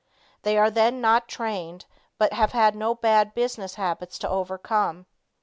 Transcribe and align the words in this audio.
They 0.41 0.57
are 0.57 0.71
then 0.71 0.99
not 0.99 1.27
trained, 1.27 1.85
but 2.17 2.33
have 2.33 2.73
no 2.73 2.95
bad 2.95 3.35
business 3.35 3.75
habits 3.75 4.17
to 4.17 4.29
overcome. 4.29 5.05